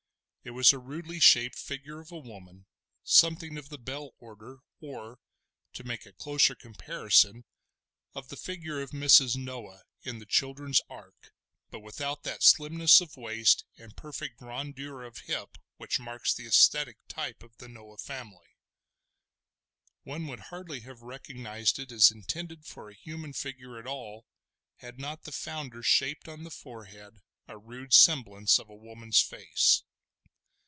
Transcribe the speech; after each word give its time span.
It 0.43 0.55
was 0.57 0.73
a 0.73 0.79
rudely 0.79 1.19
shaped 1.19 1.55
figure 1.55 1.99
of 1.99 2.11
a 2.11 2.17
woman, 2.17 2.65
something 3.03 3.59
of 3.59 3.69
the 3.69 3.77
bell 3.77 4.15
order, 4.17 4.61
or, 4.79 5.19
to 5.73 5.83
make 5.83 6.07
a 6.07 6.13
closer 6.13 6.55
comparison, 6.55 7.45
of 8.15 8.29
the 8.29 8.35
figure 8.35 8.81
of 8.81 8.89
Mrs. 8.89 9.35
Noah 9.35 9.83
in 10.01 10.17
the 10.17 10.25
children's 10.25 10.81
Ark, 10.89 11.31
but 11.69 11.81
without 11.81 12.23
that 12.23 12.41
slimness 12.41 13.01
of 13.01 13.17
waist 13.17 13.65
and 13.77 13.95
perfect 13.95 14.41
rondeur 14.41 15.03
of 15.03 15.19
hip 15.19 15.59
which 15.77 15.99
marks 15.99 16.33
the 16.33 16.47
aesthetic 16.47 16.97
type 17.07 17.43
of 17.43 17.57
the 17.57 17.67
Noah 17.67 17.99
family. 17.99 18.55
One 20.01 20.25
would 20.25 20.45
hardly 20.49 20.79
have 20.79 21.03
recognised 21.03 21.77
it 21.77 21.91
as 21.91 22.09
intended 22.09 22.65
for 22.65 22.89
a 22.89 22.95
human 22.95 23.33
figure 23.33 23.77
at 23.77 23.85
all 23.85 24.25
had 24.77 24.97
not 24.97 25.21
the 25.25 25.31
founder 25.31 25.83
shaped 25.83 26.27
on 26.27 26.41
the 26.43 26.49
forehead 26.49 27.21
a 27.47 27.59
rude 27.59 27.93
semblance 27.93 28.57
of 28.57 28.71
a 28.71 28.75
woman's 28.75 29.21
face. 29.21 29.83